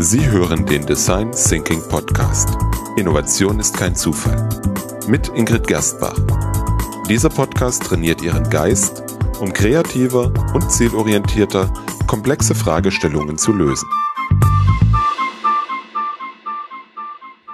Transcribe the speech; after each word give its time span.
Sie 0.00 0.24
hören 0.30 0.64
den 0.64 0.86
Design 0.86 1.32
Thinking 1.32 1.82
Podcast. 1.88 2.56
Innovation 2.96 3.58
ist 3.58 3.76
kein 3.76 3.96
Zufall. 3.96 4.48
Mit 5.08 5.26
Ingrid 5.34 5.66
Gerstbach. 5.66 6.16
Dieser 7.08 7.28
Podcast 7.28 7.82
trainiert 7.82 8.22
Ihren 8.22 8.48
Geist, 8.48 9.02
um 9.40 9.52
kreativer 9.52 10.32
und 10.54 10.70
zielorientierter 10.70 11.72
komplexe 12.06 12.54
Fragestellungen 12.54 13.38
zu 13.38 13.52
lösen. 13.52 13.88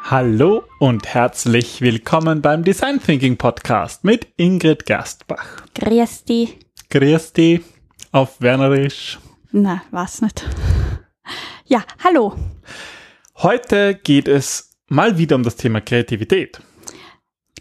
Hallo 0.03 0.65
und 0.81 1.07
herzlich 1.07 1.81
willkommen 1.81 2.43
beim 2.43 2.63
Design 2.63 3.01
Thinking 3.01 3.39
Podcast 3.39 4.05
mit 4.05 4.29
Ingrid 4.37 4.85
Gerstbach. 4.85 5.63
Grüß 5.75 6.25
dich. 6.25 6.59
Grüß 6.91 7.33
dich 7.33 7.63
auf 8.13 8.39
Wernerisch. 8.43 9.19
Na, 9.51 9.81
was 9.91 10.21
nicht. 10.21 10.45
Ja, 11.67 11.83
hallo. 12.03 12.35
Heute 13.37 13.95
geht 13.95 14.29
es 14.29 14.77
mal 14.89 15.17
wieder 15.17 15.35
um 15.35 15.43
das 15.43 15.57
Thema 15.57 15.81
Kreativität. 15.81 16.61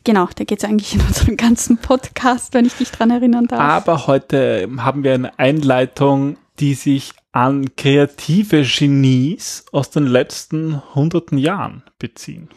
Genau, 0.04 0.28
da 0.36 0.44
geht 0.44 0.60
es 0.62 0.66
eigentlich 0.66 0.94
in 0.96 1.00
unserem 1.00 1.38
ganzen 1.38 1.78
Podcast, 1.78 2.54
wenn 2.54 2.66
ich 2.66 2.74
dich 2.74 2.92
dran 2.92 3.12
erinnern 3.12 3.48
darf. 3.48 3.62
Aber 3.62 4.08
heute 4.08 4.70
haben 4.80 5.06
wir 5.06 5.14
eine 5.14 5.40
Einleitung, 5.40 6.36
die 6.60 6.74
sich 6.74 7.14
an 7.32 7.78
kreative 7.78 8.64
Genies 8.64 9.66
aus 9.72 9.90
den 9.90 10.06
letzten 10.06 10.84
hunderten 10.94 11.38
Jahren 11.38 11.84
beziehen. 11.98 12.50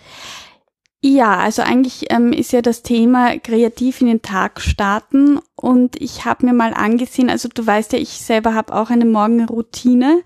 Ja, 1.00 1.36
also 1.36 1.62
eigentlich 1.62 2.06
ähm, 2.10 2.32
ist 2.32 2.52
ja 2.52 2.62
das 2.62 2.82
Thema 2.82 3.38
kreativ 3.38 4.00
in 4.00 4.08
den 4.08 4.22
Tag 4.22 4.60
starten 4.60 5.38
und 5.54 6.00
ich 6.02 6.24
habe 6.24 6.46
mir 6.46 6.52
mal 6.52 6.74
angesehen, 6.74 7.30
also 7.30 7.48
du 7.48 7.64
weißt 7.64 7.92
ja, 7.92 8.00
ich 8.00 8.08
selber 8.08 8.54
habe 8.54 8.74
auch 8.74 8.90
eine 8.90 9.04
Morgenroutine 9.04 10.22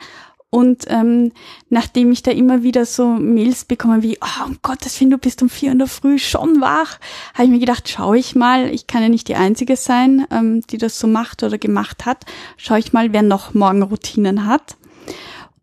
und 0.51 0.87
ähm, 0.89 1.31
nachdem 1.69 2.11
ich 2.11 2.25
da 2.25 2.33
immer 2.33 2.65
wieder 2.65 2.85
so 2.85 3.07
Mails 3.07 3.65
bekomme 3.65 4.03
wie, 4.03 4.19
oh, 4.21 4.47
um 4.47 4.59
Gottes 4.63 5.01
Willen, 5.01 5.13
du 5.13 5.19
bist 5.19 5.43
um 5.43 5.49
vier 5.49 5.71
in 5.71 5.79
der 5.79 5.87
Früh 5.87 6.19
schon 6.19 6.61
wach, 6.61 6.99
habe 7.35 7.45
ich 7.45 7.51
mir 7.51 7.61
gedacht, 7.61 7.89
schaue 7.89 8.19
ich 8.19 8.35
mal, 8.35 8.69
ich 8.69 8.89
kann 8.89 9.03
ja 9.03 9.09
nicht 9.09 9.29
die 9.29 9.37
Einzige 9.37 9.77
sein, 9.77 10.27
ähm, 10.33 10.63
die 10.69 10.79
das 10.79 10.99
so 10.99 11.07
macht 11.07 11.45
oder 11.45 11.57
gemacht 11.57 12.05
hat, 12.05 12.27
schaue 12.57 12.81
ich 12.81 12.93
mal, 12.93 13.13
wer 13.13 13.23
noch 13.23 13.55
Morgenroutinen 13.55 14.45
hat. 14.47 14.77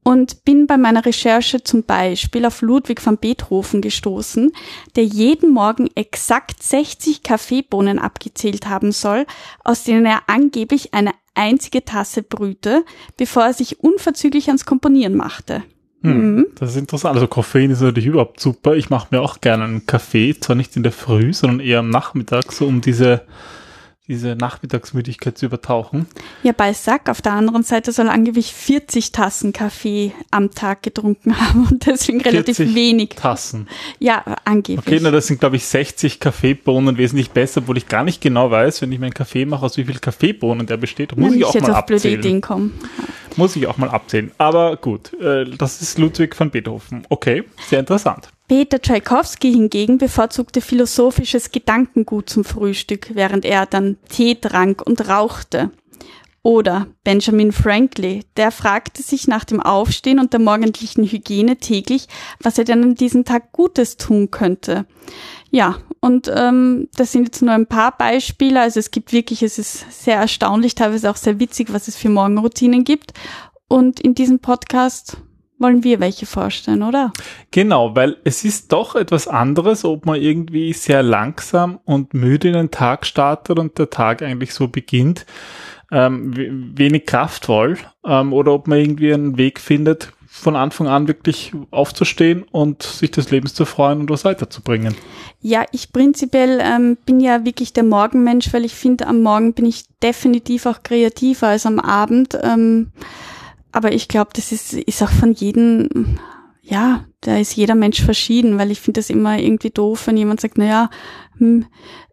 Und 0.04 0.46
bin 0.46 0.68
bei 0.68 0.78
meiner 0.78 1.06
Recherche 1.06 1.66
zum 1.66 1.84
Beispiel 1.84 2.46
auf 2.46 2.62
Ludwig 2.62 3.06
van 3.06 3.18
Beethoven 3.18 3.82
gestoßen, 3.82 4.54
der 4.96 5.04
jeden 5.04 5.52
Morgen 5.52 5.90
exakt 5.96 6.64
60 6.64 7.24
Kaffeebohnen 7.24 8.00
abgezählt 8.00 8.70
haben 8.70 8.94
soll, 8.94 9.26
aus 9.66 9.84
denen 9.84 10.06
er 10.06 10.22
angeblich 10.28 10.94
eine 10.94 11.12
einzige 11.38 11.86
Tasse 11.86 12.24
brühte, 12.24 12.84
bevor 13.16 13.44
er 13.44 13.54
sich 13.54 13.80
unverzüglich 13.80 14.48
ans 14.48 14.66
Komponieren 14.66 15.16
machte. 15.16 15.64
Hm, 16.02 16.36
mhm. 16.36 16.48
Das 16.56 16.72
ist 16.72 16.78
interessant. 16.78 17.16
Also 17.16 17.28
Koffein 17.28 17.72
ist 17.72 17.82
natürlich 17.82 18.08
überhaupt 18.08 18.40
super. 18.40 18.76
Ich 18.76 18.90
mache 18.90 19.08
mir 19.12 19.22
auch 19.22 19.42
gerne 19.42 19.64
einen 19.64 19.86
Kaffee, 19.86 20.36
zwar 20.40 20.56
nicht 20.56 20.76
in 20.76 20.84
der 20.84 20.92
Früh, 20.92 21.34
sondern 21.34 21.60
eher 21.60 21.80
am 21.80 21.90
Nachmittag, 21.90 22.52
so 22.52 22.66
um 22.66 22.82
diese 22.82 23.22
diese 24.08 24.36
Nachmittagsmüdigkeit 24.36 25.38
zu 25.38 25.48
übertauchen. 25.48 26.08
Ja, 26.42 26.54
bei 26.54 26.72
Sack 26.74 27.10
auf 27.10 27.22
der 27.22 27.34
anderen 27.34 27.64
Seite 27.64 27.92
soll 27.92 28.08
angeblich 28.08 28.54
40 28.54 29.12
Tassen 29.12 29.52
Kaffee 29.52 30.14
am 30.32 30.52
Tag 30.52 30.84
getrunken 30.84 31.40
haben 31.40 31.68
und 31.70 31.86
deswegen 31.86 32.22
relativ 32.22 32.60
wenig. 32.60 33.10
Tassen. 33.10 33.68
Ja, 34.00 34.24
angeblich. 34.46 34.88
Okay, 34.88 35.00
na, 35.02 35.12
das 35.12 35.28
sind, 35.28 35.40
glaube 35.40 35.58
ich, 35.58 35.66
60 35.66 36.20
Kaffeebohnen 36.20 36.98
wesentlich 36.98 37.32
besser, 37.32 37.62
obwohl 37.62 37.78
ich 37.78 37.88
gar 37.88 38.04
nicht 38.04 38.22
genau 38.22 38.50
weiß, 38.50 38.82
wenn 38.82 38.92
ich 38.92 39.00
meinen 39.00 39.14
Kaffee 39.14 39.46
mache, 39.46 39.66
aus 39.66 39.78
wie 39.78 39.84
viel 39.84 40.00
Kaffeebohnen 40.00 40.68
der 40.68 40.78
besteht. 40.78 41.16
Muss 41.18 41.32
na, 41.32 41.38
ich 41.38 41.46
auch 41.46 41.54
mal 41.56 41.74
abzählen. 41.74 42.20
Ideen 42.20 42.42
kommen. 42.42 42.80
Muss 43.36 43.56
ich 43.56 43.68
auch 43.68 43.78
mal 43.78 43.90
abzählen. 43.90 44.32
Aber 44.38 44.78
gut, 44.78 45.14
äh, 45.22 45.46
das 45.58 45.82
ist 45.82 45.98
Ludwig 45.98 46.40
van 46.40 46.50
Beethoven. 46.50 47.06
Okay, 47.10 47.44
sehr 47.68 47.80
interessant. 47.80 48.30
Peter 48.48 48.82
Tschaikowski 48.82 49.52
hingegen 49.52 49.98
bevorzugte 49.98 50.62
philosophisches 50.62 51.52
Gedankengut 51.52 52.30
zum 52.30 52.46
Frühstück, 52.46 53.12
während 53.14 53.44
er 53.44 53.66
dann 53.66 53.98
Tee 54.08 54.36
trank 54.36 54.82
und 54.82 55.10
rauchte. 55.10 55.72
Oder 56.44 56.88
Benjamin 57.04 57.52
Franklin, 57.52 58.24
der 58.38 58.52
fragte 58.52 59.04
sich 59.04 59.28
nach 59.28 59.44
dem 59.44 59.60
Aufstehen 59.60 60.18
und 60.18 60.32
der 60.32 60.40
morgendlichen 60.40 61.04
Hygiene 61.04 61.58
täglich, 61.58 62.08
was 62.40 62.58
er 62.58 62.64
denn 62.64 62.84
an 62.84 62.96
diesem 62.96 63.26
Tag 63.26 63.52
Gutes 63.52 63.98
tun 63.98 64.32
könnte. 64.32 64.86
Ja, 65.52 65.80
und 66.00 66.32
ähm, 66.34 66.88
das 66.96 67.12
sind 67.12 67.26
jetzt 67.26 67.42
nur 67.42 67.54
ein 67.54 67.68
paar 67.68 67.98
Beispiele. 67.98 68.62
Also 68.62 68.80
es 68.80 68.92
gibt 68.92 69.12
wirklich, 69.12 69.44
es 69.44 69.60
ist 69.60 70.06
sehr 70.06 70.16
erstaunlich, 70.16 70.74
teilweise 70.74 71.12
auch 71.12 71.18
sehr 71.18 71.38
witzig, 71.42 71.74
was 71.74 71.90
es 71.90 71.98
für 71.98 72.08
Morgenroutinen 72.08 72.86
gibt. 72.86 73.12
Und 73.68 74.00
in 74.00 74.16
diesem 74.16 74.40
Podcast 74.40 75.18
wollen 75.60 75.84
wir 75.84 76.00
welche 76.00 76.26
vorstellen, 76.26 76.84
oder? 76.84 77.12
Genau, 77.52 77.96
weil 77.96 78.18
es 78.24 78.44
ist 78.44 78.72
doch 78.72 78.96
etwas 78.96 79.28
anderes, 79.28 79.86
ob 79.86 80.06
man 80.06 80.22
irgendwie 80.22 80.74
sehr 80.74 81.04
langsam 81.04 81.80
und 81.86 82.14
müde 82.14 82.50
in 82.50 82.54
den 82.54 82.72
Tag 82.72 83.06
startet 83.06 83.58
und 83.60 83.78
der 83.78 83.90
Tag 83.90 84.22
eigentlich 84.22 84.54
so 84.54 84.68
beginnt, 84.68 85.26
ähm, 85.92 86.34
wenig 86.78 87.06
kraftvoll, 87.06 87.78
ähm, 88.06 88.34
oder 88.34 88.54
ob 88.54 88.68
man 88.68 88.80
irgendwie 88.80 89.14
einen 89.14 89.38
Weg 89.38 89.60
findet, 89.60 90.14
von 90.38 90.56
Anfang 90.56 90.88
an 90.88 91.08
wirklich 91.08 91.52
aufzustehen 91.72 92.44
und 92.52 92.84
sich 92.84 93.10
des 93.10 93.32
Lebens 93.32 93.56
zu 93.56 93.66
freuen 93.66 94.02
und 94.02 94.10
was 94.10 94.24
weiterzubringen. 94.24 94.96
Ja, 95.42 95.66
ich 95.72 95.92
prinzipiell 95.92 96.60
ähm, 96.62 96.98
bin 97.06 97.20
ja 97.20 97.44
wirklich 97.44 97.74
der 97.74 97.84
Morgenmensch, 97.84 98.54
weil 98.54 98.64
ich 98.64 98.76
finde, 98.76 99.08
am 99.08 99.24
Morgen 99.24 99.54
bin 99.54 99.66
ich 99.66 99.86
definitiv 100.04 100.68
auch 100.68 100.84
kreativer 100.84 101.48
als 101.48 101.66
am 101.66 101.80
Abend. 101.80 102.38
Ähm, 102.44 102.92
aber 103.78 103.92
ich 103.92 104.08
glaube, 104.08 104.32
das 104.34 104.52
ist, 104.52 104.74
ist 104.74 105.04
auch 105.04 105.12
von 105.12 105.34
jedem, 105.34 106.18
ja, 106.64 107.06
da 107.22 107.38
ist 107.38 107.56
jeder 107.56 107.76
Mensch 107.76 108.04
verschieden, 108.04 108.58
weil 108.58 108.72
ich 108.72 108.82
finde 108.82 109.00
das 109.00 109.12
immer 109.12 109.38
irgendwie 109.38 109.70
doof, 109.70 110.08
wenn 110.08 110.18
jemand 110.18 110.42
sagt, 110.42 110.58
naja, 110.58 110.90
hm, 111.38 111.68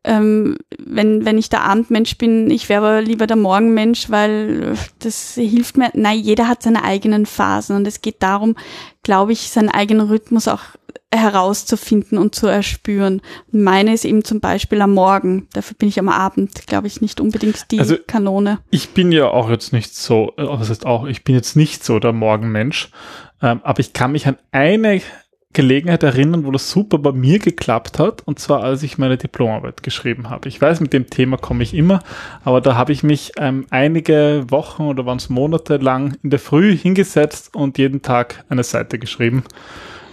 ähm, 0.05 0.59
wenn, 0.79 1.25
wenn 1.25 1.39
ich 1.39 1.49
der 1.49 1.63
Abendmensch 1.63 2.19
bin, 2.19 2.51
ich 2.51 2.69
wäre 2.69 2.87
aber 2.87 3.01
lieber 3.01 3.27
der 3.27 3.39
Morgenmensch, 3.39 4.11
weil 4.11 4.77
das 4.99 5.37
hilft 5.37 5.79
mir. 5.79 5.91
Nein, 5.95 6.19
jeder 6.19 6.49
hat 6.49 6.63
seine 6.63 6.85
eigenen 6.85 7.25
Phasen 7.25 7.77
und 7.77 7.87
es 7.87 8.03
geht 8.03 8.23
darum, 8.23 8.57
glaube 9.03 9.33
ich, 9.33 9.49
seinen 9.49 9.71
eigenen 9.71 10.09
Rhythmus 10.09 10.49
auch 10.49 10.61
herauszufinden 11.13 12.19
und 12.19 12.35
zu 12.35 12.47
erspüren. 12.47 13.23
Meine 13.51 13.95
ist 13.95 14.05
eben 14.05 14.25
zum 14.25 14.41
Beispiel 14.41 14.81
am 14.81 14.93
Morgen. 14.93 15.49
Dafür 15.53 15.77
bin 15.77 15.89
ich 15.89 15.99
am 15.99 16.09
Abend, 16.09 16.67
glaube 16.67 16.87
ich, 16.87 17.01
nicht 17.01 17.21
unbedingt 17.21 17.71
die 17.71 17.79
also, 17.79 17.97
Kanone. 18.07 18.59
Ich 18.71 18.91
bin 18.91 19.13
ja 19.13 19.29
auch 19.29 19.51
jetzt 19.51 19.73
nicht 19.73 19.95
so, 19.95 20.33
äh, 20.37 20.45
was 20.47 20.71
heißt 20.71 20.87
auch, 20.87 21.07
ich 21.07 21.25
bin 21.25 21.35
jetzt 21.35 21.57
nicht 21.57 21.85
so 21.85 21.99
der 21.99 22.13
Morgenmensch. 22.13 22.91
Ähm, 23.43 23.61
aber 23.63 23.81
ich 23.81 23.93
kann 23.93 24.13
mich 24.13 24.27
an 24.27 24.37
eine 24.53 25.01
Gelegenheit 25.55 26.03
erinnern, 26.03 26.45
wo 26.45 26.51
das 26.51 26.71
super 26.71 26.99
bei 26.99 27.13
mir 27.13 27.39
geklappt 27.39 27.99
hat, 27.99 28.23
und 28.27 28.39
zwar 28.39 28.63
als 28.63 28.83
ich 28.83 28.99
meine 28.99 29.17
Diplomarbeit 29.17 29.83
geschrieben 29.83 30.29
habe. 30.29 30.49
Ich 30.49 30.61
weiß, 30.61 30.81
mit 30.81 30.93
dem 30.93 31.09
Thema 31.09 31.39
komme 31.39 31.63
ich 31.63 31.75
immer, 31.75 32.01
aber 32.43 32.61
da 32.61 32.75
habe 32.75 32.93
ich 32.93 33.03
mich 33.03 33.33
ähm, 33.39 33.65
einige 33.71 34.45
Wochen 34.49 34.83
oder 34.83 35.07
waren 35.07 35.19
es 35.19 35.31
Monate 35.31 35.77
lang 35.77 36.17
in 36.23 36.31
der 36.31 36.41
Früh 36.41 36.77
hingesetzt 36.77 37.55
und 37.55 37.79
jeden 37.79 38.03
Tag 38.03 38.45
eine 38.49 38.65
Seite 38.65 38.99
geschrieben. 38.99 39.45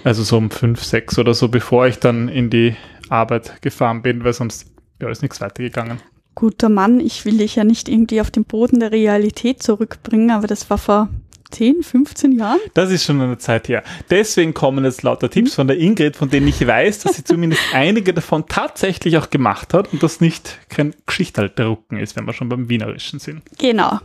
Also 0.04 0.24
so 0.24 0.38
um 0.38 0.50
fünf, 0.50 0.84
sechs 0.84 1.18
oder 1.20 1.34
so, 1.34 1.48
bevor 1.48 1.88
ich 1.88 2.00
dann 2.00 2.28
in 2.28 2.50
die 2.50 2.76
Arbeit 3.10 3.62
gefahren 3.62 4.02
bin, 4.02 4.24
weil 4.24 4.34
sonst 4.34 4.72
ja, 5.02 5.10
ist 5.10 5.22
nichts 5.22 5.42
weitergegangen. 5.42 6.00
Guter 6.36 6.70
Mann, 6.70 7.00
ich 7.00 7.26
will 7.26 7.38
dich 7.38 7.56
ja 7.56 7.64
nicht 7.64 7.90
irgendwie 7.90 8.22
auf 8.22 8.32
den 8.32 8.46
Boden 8.46 8.80
der 8.80 8.92
Realität 8.92 9.62
zurückbringen, 9.62 10.32
aber 10.32 10.48
das 10.48 10.70
war 10.70 10.78
vor 10.78 11.10
10, 11.52 11.84
15 11.84 12.32
Jahren? 12.32 12.60
Das 12.74 12.90
ist 12.92 13.04
schon 13.04 13.22
eine 13.22 13.38
Zeit 13.38 13.68
her. 13.68 13.84
Deswegen 14.10 14.54
kommen 14.54 14.86
jetzt 14.86 15.04
lauter 15.04 15.30
Tipps 15.30 15.56
von 15.56 15.68
der 15.68 15.78
Ingrid, 15.78 16.16
von 16.16 16.30
denen 16.30 16.48
ich 16.48 16.66
weiß, 16.66 17.00
dass 17.00 17.16
sie 17.16 17.24
zumindest 17.26 17.62
einige 17.74 18.14
davon 18.14 18.46
tatsächlich 18.48 19.18
auch 19.18 19.30
gemacht 19.30 19.74
hat 19.74 19.92
und 19.92 20.02
das 20.02 20.22
nicht 20.22 20.60
kein 20.70 20.96
Geschichtalterucken 21.06 21.98
ist, 21.98 22.16
wenn 22.16 22.26
wir 22.26 22.34
schon 22.34 22.50
beim 22.50 22.70
Wienerischen 22.70 23.20
sind. 23.20 23.42
Genau. 23.60 24.00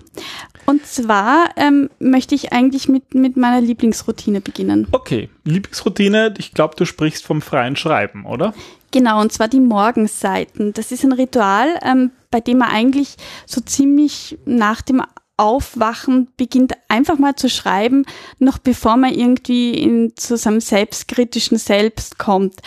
Und 0.67 0.85
zwar 0.85 1.51
ähm, 1.57 1.89
möchte 1.99 2.35
ich 2.35 2.53
eigentlich 2.53 2.89
mit, 2.89 3.15
mit 3.15 3.37
meiner 3.37 3.61
Lieblingsroutine 3.61 4.41
beginnen. 4.41 4.89
Okay, 4.93 5.31
Lieblingsroutine, 5.45 6.35
ich 6.39 6.53
glaube, 6.53 6.75
du 6.77 6.85
sprichst 6.85 7.25
vom 7.25 7.41
freien 7.41 7.77
Schreiben, 7.77 8.27
oder? 8.27 8.53
Genau, 8.91 9.21
und 9.21 9.33
zwar 9.33 9.49
die 9.49 9.61
Morgenseiten. 9.61 10.73
Das 10.73 10.93
ist 10.93 11.05
ein 11.05 11.13
Ritual, 11.13 11.79
ähm, 11.83 12.11
bei 12.31 12.41
dem 12.41 12.59
man 12.59 12.71
eigentlich 12.71 13.17
so 13.47 13.61
ziemlich 13.61 14.39
nach 14.45 14.83
dem 14.83 15.03
Aufwachen 15.37 16.29
beginnt 16.37 16.73
einfach 16.89 17.19
mal 17.19 17.37
zu 17.37 17.51
schreiben, 17.51 18.07
noch 18.39 18.59
bevor 18.59 18.97
man 18.97 19.13
irgendwie 19.13 19.75
in, 19.75 20.17
zu 20.17 20.37
seinem 20.37 20.61
selbstkritischen 20.61 21.59
Selbst 21.59 22.19
kommt. 22.19 22.61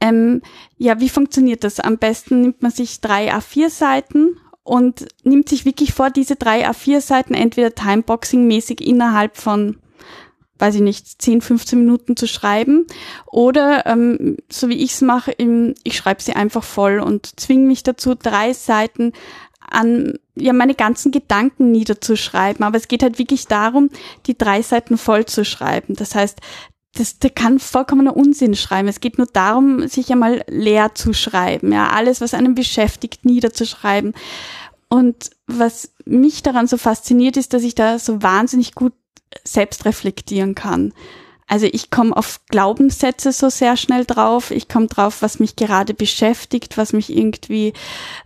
Ähm, 0.00 0.42
ja, 0.76 1.00
wie 1.00 1.08
funktioniert 1.08 1.64
das? 1.64 1.80
Am 1.80 1.98
besten 1.98 2.40
nimmt 2.40 2.62
man 2.62 2.72
sich 2.72 3.00
drei 3.00 3.32
A4-Seiten 3.32 4.37
und 4.68 5.06
nimmt 5.24 5.48
sich 5.48 5.64
wirklich 5.64 5.94
vor, 5.94 6.10
diese 6.10 6.36
drei 6.36 6.68
A4-Seiten 6.68 7.34
entweder 7.34 7.68
Timeboxing-mäßig 7.68 8.82
innerhalb 8.82 9.36
von 9.36 9.78
weiß 10.60 10.74
ich 10.74 10.80
nicht, 10.80 11.22
10, 11.22 11.40
15 11.40 11.78
Minuten 11.78 12.16
zu 12.16 12.26
schreiben. 12.26 12.88
Oder 13.26 13.86
ähm, 13.86 14.38
so 14.50 14.68
wie 14.68 14.82
ich 14.82 14.90
es 14.90 15.02
mache, 15.02 15.32
ich 15.84 15.96
schreibe 15.96 16.20
sie 16.20 16.32
einfach 16.32 16.64
voll 16.64 16.98
und 16.98 17.38
zwinge 17.38 17.64
mich 17.64 17.84
dazu, 17.84 18.16
drei 18.16 18.52
Seiten 18.52 19.12
an 19.60 20.14
ja 20.34 20.52
meine 20.52 20.74
ganzen 20.74 21.12
Gedanken 21.12 21.70
niederzuschreiben. 21.70 22.64
Aber 22.64 22.76
es 22.76 22.88
geht 22.88 23.04
halt 23.04 23.20
wirklich 23.20 23.46
darum, 23.46 23.88
die 24.26 24.36
drei 24.36 24.60
Seiten 24.62 24.98
voll 24.98 25.26
zu 25.26 25.44
schreiben. 25.44 25.94
Das 25.94 26.16
heißt, 26.16 26.40
das, 26.98 27.18
der 27.18 27.30
kann 27.30 27.58
vollkommener 27.58 28.16
Unsinn 28.16 28.56
schreiben. 28.56 28.88
Es 28.88 29.00
geht 29.00 29.18
nur 29.18 29.28
darum, 29.28 29.86
sich 29.86 30.10
einmal 30.10 30.44
leer 30.48 30.94
zu 30.94 31.12
schreiben, 31.12 31.72
ja, 31.72 31.90
alles, 31.90 32.20
was 32.20 32.34
einen 32.34 32.54
beschäftigt, 32.54 33.24
niederzuschreiben. 33.24 34.14
Und 34.88 35.30
was 35.46 35.92
mich 36.04 36.42
daran 36.42 36.66
so 36.66 36.76
fasziniert, 36.76 37.36
ist, 37.36 37.52
dass 37.52 37.62
ich 37.62 37.74
da 37.74 37.98
so 37.98 38.22
wahnsinnig 38.22 38.74
gut 38.74 38.94
selbst 39.44 39.84
reflektieren 39.84 40.54
kann. 40.54 40.92
Also 41.46 41.66
ich 41.66 41.90
komme 41.90 42.16
auf 42.16 42.40
Glaubenssätze 42.48 43.32
so 43.32 43.48
sehr 43.48 43.76
schnell 43.76 44.04
drauf. 44.04 44.50
Ich 44.50 44.68
komme 44.68 44.86
drauf, 44.86 45.22
was 45.22 45.38
mich 45.38 45.56
gerade 45.56 45.94
beschäftigt, 45.94 46.76
was 46.76 46.92
mich 46.92 47.14
irgendwie 47.14 47.74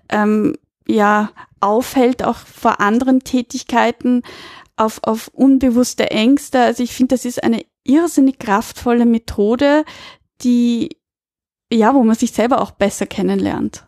ähm, 0.09 0.57
ja 0.87 1.31
aufhält, 1.61 2.25
auch 2.25 2.39
vor 2.39 2.81
anderen 2.81 3.21
Tätigkeiten, 3.21 4.23
auf, 4.77 5.01
auf 5.03 5.29
unbewusste 5.29 6.11
Ängste. 6.11 6.61
Also 6.61 6.83
ich 6.83 6.93
finde, 6.93 7.15
das 7.15 7.25
ist 7.25 7.43
eine 7.43 7.65
irrsinnig 7.85 8.39
kraftvolle 8.39 9.07
Methode, 9.07 9.85
die 10.43 10.91
ja, 11.73 11.95
wo 11.95 12.03
man 12.03 12.15
sich 12.15 12.33
selber 12.33 12.61
auch 12.61 12.73
besser 12.73 13.07
kennenlernt. 13.07 13.85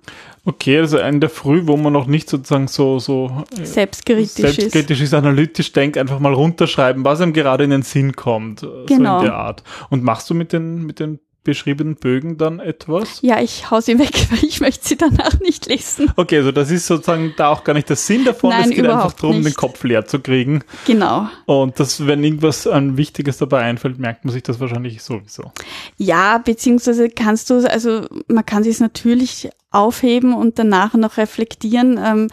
Okay, 0.46 0.79
also 0.79 0.99
in 0.99 1.20
der 1.20 1.31
Früh, 1.31 1.67
wo 1.67 1.76
man 1.76 1.93
noch 1.93 2.06
nicht 2.06 2.29
sozusagen 2.29 2.69
so, 2.69 2.99
so 2.99 3.44
äh, 3.58 3.64
selbstkritisch, 3.64 4.32
selbstkritisch 4.32 5.00
ist. 5.00 5.08
ist, 5.08 5.14
analytisch 5.14 5.73
denkt, 5.73 5.96
einfach 5.96 6.19
mal 6.19 6.35
runterschreiben, 6.35 7.05
was 7.05 7.20
einem 7.20 7.32
gerade 7.32 7.64
in 7.64 7.70
den 7.70 7.82
Sinn 7.82 8.14
kommt. 8.14 8.61
Genau. 8.61 8.73
So 8.73 8.81
in 8.81 8.87
genau. 8.87 9.23
der 9.23 9.35
Art. 9.35 9.62
Und 9.88 10.02
machst 10.02 10.29
du 10.29 10.35
mit 10.35 10.52
den, 10.52 10.85
mit 10.85 11.00
den 11.00 11.19
beschriebenen 11.44 11.96
Bögen 11.96 12.37
dann 12.38 12.58
etwas? 12.58 13.20
Ja, 13.23 13.41
ich 13.41 13.70
hau 13.70 13.81
sie 13.81 13.99
weg, 13.99 14.12
weil 14.31 14.44
ich 14.44 14.61
möchte 14.61 14.88
sie 14.88 14.96
danach 14.96 15.38
nicht 15.41 15.67
lesen. 15.67 16.11
Okay, 16.17 16.38
also 16.38 16.50
das 16.50 16.70
ist 16.70 16.87
sozusagen 16.87 17.35
da 17.37 17.50
auch 17.50 17.62
gar 17.62 17.75
nicht 17.75 17.88
der 17.88 17.96
Sinn 17.96 18.25
davon. 18.25 18.50
Nein, 18.50 18.70
es 18.70 18.76
geht 18.76 18.87
einfach 18.87 19.12
darum, 19.12 19.37
nicht. 19.37 19.49
den 19.49 19.55
Kopf 19.55 19.85
leer 19.85 20.06
zu 20.06 20.19
kriegen. 20.19 20.64
Genau. 20.87 21.29
Und 21.46 21.79
das, 21.79 22.06
wenn 22.06 22.25
irgendwas 22.25 22.67
an 22.67 22.96
Wichtiges 22.96 23.38
dabei 23.38 23.61
einfällt, 23.61 23.99
merkt 23.99 24.25
man 24.25 24.32
sich 24.32 24.43
das 24.43 24.58
wahrscheinlich 24.58 25.02
sowieso. 25.02 25.52
Ja, 25.96 26.38
beziehungsweise 26.38 27.11
kannst 27.11 27.50
du, 27.50 27.69
also 27.70 28.06
man 28.26 28.44
kann 28.44 28.64
sich 28.64 28.75
es 28.75 28.81
natürlich 28.81 29.50
aufheben 29.70 30.35
und 30.35 30.58
danach 30.58 30.94
noch 30.94 31.19
reflektieren. 31.19 32.00
Ähm, 32.02 32.29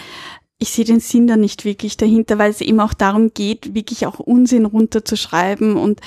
ich 0.61 0.69
sehe 0.69 0.85
den 0.85 0.99
Sinn 0.99 1.25
da 1.25 1.37
nicht 1.37 1.65
wirklich 1.65 1.97
dahinter, 1.97 2.37
weil 2.37 2.51
es 2.51 2.61
eben 2.61 2.79
auch 2.81 2.93
darum 2.93 3.33
geht, 3.33 3.73
wirklich 3.73 4.05
auch 4.05 4.19
Unsinn 4.19 4.65
runterzuschreiben 4.65 5.75
und 5.75 6.01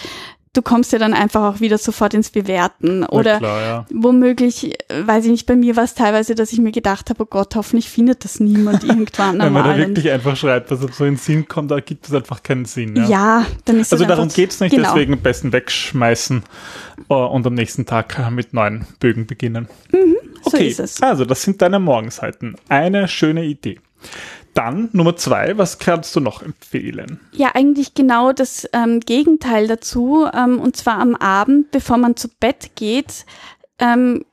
du 0.54 0.62
kommst 0.62 0.92
ja 0.92 0.98
dann 0.98 1.12
einfach 1.12 1.42
auch 1.42 1.60
wieder 1.60 1.76
sofort 1.76 2.14
ins 2.14 2.30
Bewerten. 2.30 3.04
Oder 3.04 3.38
klar, 3.38 3.60
ja. 3.60 3.86
womöglich, 3.92 4.76
weiß 4.88 5.26
ich 5.26 5.30
nicht, 5.30 5.46
bei 5.46 5.56
mir 5.56 5.76
war 5.76 5.84
es 5.84 5.94
teilweise, 5.94 6.34
dass 6.34 6.52
ich 6.52 6.60
mir 6.60 6.72
gedacht 6.72 7.10
habe, 7.10 7.24
oh 7.24 7.26
Gott, 7.26 7.54
hoffentlich 7.56 7.90
findet 7.90 8.24
das 8.24 8.40
niemand 8.40 8.84
irgendwann 8.84 9.38
Wenn 9.38 9.52
man 9.52 9.64
da 9.64 9.76
wirklich 9.76 10.10
einfach 10.10 10.36
schreibt, 10.36 10.70
was 10.70 10.80
so 10.96 11.04
in 11.04 11.16
Sinn 11.16 11.46
kommt, 11.48 11.70
da 11.70 11.80
gibt 11.80 12.06
es 12.06 12.14
einfach 12.14 12.42
keinen 12.42 12.64
Sinn. 12.64 12.96
Ja, 12.96 13.08
ja 13.08 13.46
dann 13.64 13.80
ist 13.80 13.92
Also 13.92 14.06
darum 14.06 14.28
geht 14.28 14.52
es 14.52 14.60
nicht, 14.60 14.74
genau. 14.74 14.88
deswegen 14.88 15.14
am 15.14 15.20
besten 15.20 15.52
wegschmeißen 15.52 16.44
uh, 17.10 17.14
und 17.14 17.46
am 17.46 17.54
nächsten 17.54 17.84
Tag 17.84 18.30
mit 18.30 18.54
neuen 18.54 18.86
Bögen 19.00 19.26
beginnen. 19.26 19.68
Mhm, 19.90 20.16
so 20.42 20.54
okay, 20.54 20.68
ist 20.68 20.80
es. 20.80 21.02
Also, 21.02 21.24
das 21.24 21.42
sind 21.42 21.60
deine 21.60 21.80
Morgenseiten. 21.80 22.56
Eine 22.68 23.08
schöne 23.08 23.44
Idee. 23.44 23.80
Dann 24.54 24.88
Nummer 24.92 25.16
zwei, 25.16 25.58
was 25.58 25.78
kannst 25.78 26.14
du 26.16 26.20
noch 26.20 26.42
empfehlen? 26.42 27.20
Ja, 27.32 27.50
eigentlich 27.54 27.94
genau 27.94 28.32
das 28.32 28.68
ähm, 28.72 29.00
Gegenteil 29.00 29.66
dazu. 29.66 30.26
Ähm, 30.32 30.60
und 30.60 30.76
zwar 30.76 30.98
am 30.98 31.16
Abend, 31.16 31.70
bevor 31.72 31.96
man 31.96 32.16
zu 32.16 32.28
Bett 32.40 32.76
geht, 32.76 33.26
ähm, 33.78 34.24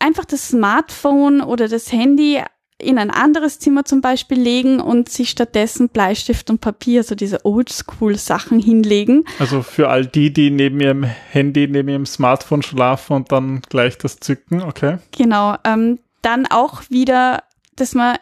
einfach 0.00 0.24
das 0.24 0.48
Smartphone 0.48 1.40
oder 1.40 1.68
das 1.68 1.92
Handy 1.92 2.42
in 2.80 2.98
ein 2.98 3.10
anderes 3.10 3.58
Zimmer 3.58 3.84
zum 3.84 4.00
Beispiel 4.00 4.40
legen 4.40 4.80
und 4.80 5.08
sich 5.08 5.30
stattdessen 5.30 5.90
Bleistift 5.90 6.50
und 6.50 6.60
Papier, 6.60 7.02
so 7.04 7.14
diese 7.14 7.44
Oldschool-Sachen 7.44 8.58
hinlegen. 8.58 9.24
Also 9.38 9.62
für 9.62 9.88
all 9.88 10.06
die, 10.06 10.32
die 10.32 10.50
neben 10.50 10.80
ihrem 10.80 11.04
Handy, 11.04 11.68
neben 11.68 11.88
ihrem 11.88 12.06
Smartphone 12.06 12.62
schlafen 12.62 13.16
und 13.16 13.32
dann 13.32 13.60
gleich 13.68 13.98
das 13.98 14.18
zücken, 14.18 14.62
okay? 14.62 14.98
Genau. 15.12 15.56
Ähm, 15.64 15.98
dann 16.22 16.46
auch 16.46 16.82
wieder, 16.88 17.42
dass 17.76 17.94
man 17.94 18.16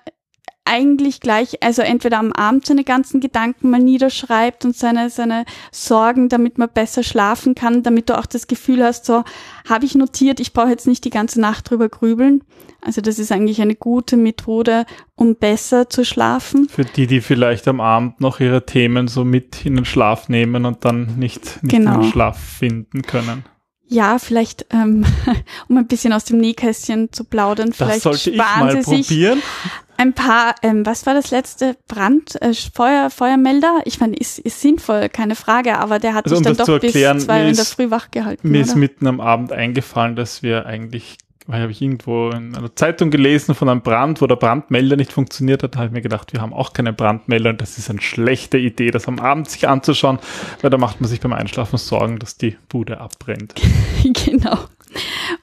eigentlich 0.69 1.21
gleich, 1.21 1.63
also 1.63 1.83
entweder 1.83 2.19
am 2.19 2.33
Abend 2.33 2.67
seine 2.67 2.85
ganzen 2.85 3.21
Gedanken 3.21 3.71
mal 3.71 3.81
niederschreibt 3.81 4.65
und 4.65 4.77
seine, 4.77 5.11
seine 5.11 5.45
Sorgen, 5.73 6.29
damit 6.29 6.59
man 6.59 6.69
besser 6.69 7.03
schlafen 7.03 7.55
kann, 7.55 7.83
damit 7.83 8.11
du 8.11 8.19
auch 8.19 8.27
das 8.27 8.47
Gefühl 8.47 8.85
hast, 8.85 9.07
so, 9.07 9.25
habe 9.69 9.87
ich 9.87 9.95
notiert, 9.95 10.41
ich 10.41 10.53
brauche 10.53 10.69
jetzt 10.69 10.87
nicht 10.87 11.05
die 11.05 11.11
ganze 11.11 11.41
Nacht 11.41 11.71
drüber 11.71 11.89
grübeln. 11.89 12.43
Also 12.81 13.01
das 13.01 13.19
ist 13.19 13.33
eigentlich 13.33 13.61
eine 13.61 13.75
gute 13.75 14.17
Methode, 14.17 14.87
um 15.17 15.35
besser 15.35 15.91
zu 15.91 16.05
schlafen. 16.05 16.69
Für 16.69 16.85
die, 16.85 17.07
die 17.07 17.21
vielleicht 17.21 17.67
am 17.67 17.81
Abend 17.81 18.21
noch 18.21 18.39
ihre 18.41 18.67
Themen 18.67 19.09
so 19.09 19.25
mit 19.25 19.65
in 19.65 19.77
den 19.77 19.85
Schlaf 19.85 20.29
nehmen 20.29 20.65
und 20.65 20.85
dann 20.85 21.19
nicht, 21.19 21.63
nicht 21.63 21.75
genau. 21.75 22.01
den 22.01 22.11
Schlaf 22.11 22.39
finden 22.39 23.03
können. 23.03 23.45
Ja, 23.91 24.19
vielleicht, 24.19 24.67
ähm, 24.71 25.05
um 25.69 25.79
ein 25.79 25.87
bisschen 25.87 26.13
aus 26.13 26.25
dem 26.25 26.39
Nähkästchen 26.39 27.11
zu 27.11 27.25
plaudern, 27.25 27.73
vielleicht 27.73 28.05
das 28.05 28.23
sollte 28.23 28.35
sparen 28.35 28.69
ich 28.69 28.75
mal 28.75 28.83
Sie 28.85 29.03
probieren. 29.03 29.39
sich 29.39 29.88
ein 29.99 30.15
paar, 30.15 30.55
ähm, 30.63 30.87
was 30.87 31.07
war 31.07 31.15
das 31.15 31.31
letzte? 31.31 31.77
Brand, 31.89 32.41
äh, 32.41 32.55
Feuer, 32.55 33.11
Feuermelder? 33.11 33.81
Ich 33.85 34.01
meine, 34.01 34.17
ist, 34.17 34.39
ist 34.39 34.61
sinnvoll, 34.61 35.09
keine 35.09 35.35
Frage, 35.35 35.77
aber 35.77 35.99
der 35.99 36.15
hat 36.15 36.25
also, 36.25 36.37
sich 36.37 36.47
um 36.47 36.57
dann 36.57 36.67
doch 36.67 36.83
erklären, 36.83 37.17
bis 37.17 37.27
zwei 37.27 37.49
in 37.49 37.57
der 37.57 37.65
Früh 37.65 37.91
wach 37.91 38.11
gehalten. 38.11 38.49
Mir 38.49 38.61
oder? 38.61 38.69
ist 38.69 38.77
mitten 38.77 39.07
am 39.09 39.21
Abend 39.21 39.53
eingefallen, 39.53 40.17
dass 40.17 40.43
wir 40.43 40.67
eigentlich 40.67 41.19
weil 41.49 41.63
habe 41.63 41.73
ich 41.73 41.81
irgendwo 41.81 42.29
in 42.29 42.55
einer 42.55 42.77
Zeitung 42.77 43.11
gelesen 43.11 43.55
von 43.55 43.71
einem 43.71 43.81
Brand, 43.81 44.21
wo 44.21 44.27
der 44.27 44.37
Brandmelder 44.37 44.97
nicht 44.97 45.13
funktioniert 45.13 45.63
hat. 45.63 45.75
Da 45.75 45.79
habe 45.79 45.87
ich 45.87 45.93
mir 45.95 46.03
gedacht, 46.03 46.35
wir 46.35 46.43
haben 46.43 46.53
auch 46.53 46.75
keine 46.75 46.93
Brandmelder 46.93 47.49
und 47.51 47.61
das 47.63 47.79
ist 47.79 47.89
eine 47.89 48.03
schlechte 48.03 48.59
Idee, 48.59 48.91
das 48.91 49.09
am 49.09 49.19
Abend 49.19 49.49
sich 49.49 49.67
anzuschauen, 49.67 50.19
weil 50.61 50.69
da 50.69 50.77
macht 50.77 51.01
man 51.01 51.09
sich 51.09 51.21
beim 51.21 51.33
Einschlafen 51.33 51.79
Sorgen, 51.79 52.19
dass 52.19 52.37
die 52.37 52.59
Bude 52.69 53.01
abbrennt. 53.01 53.55
genau. 54.27 54.59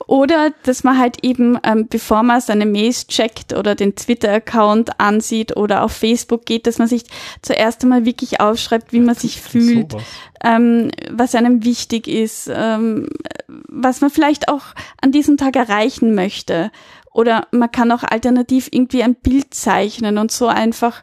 Oder 0.07 0.51
dass 0.63 0.83
man 0.83 0.99
halt 0.99 1.23
eben, 1.23 1.57
ähm, 1.63 1.87
bevor 1.89 2.23
man 2.23 2.41
seine 2.41 2.65
Mails 2.65 3.07
checkt 3.07 3.53
oder 3.53 3.75
den 3.75 3.95
Twitter-Account 3.95 4.99
ansieht 4.99 5.55
oder 5.55 5.83
auf 5.83 5.91
Facebook 5.91 6.45
geht, 6.45 6.67
dass 6.67 6.77
man 6.77 6.87
sich 6.87 7.03
zuerst 7.41 7.83
einmal 7.83 8.05
wirklich 8.05 8.39
aufschreibt, 8.39 8.93
wie 8.93 8.99
man 8.99 9.15
sich 9.15 9.41
fühlt, 9.41 9.95
ähm, 10.43 10.91
was 11.09 11.35
einem 11.35 11.63
wichtig 11.63 12.07
ist, 12.07 12.49
ähm, 12.53 13.07
was 13.47 14.01
man 14.01 14.09
vielleicht 14.09 14.47
auch 14.49 14.63
an 15.01 15.11
diesem 15.11 15.37
Tag 15.37 15.55
erreichen 15.55 16.15
möchte. 16.15 16.71
Oder 17.13 17.47
man 17.51 17.71
kann 17.71 17.91
auch 17.91 18.03
alternativ 18.03 18.67
irgendwie 18.71 19.01
ein 19.01 19.15
Bild 19.15 19.53
zeichnen 19.53 20.17
und 20.17 20.31
so 20.31 20.47
einfach 20.47 21.01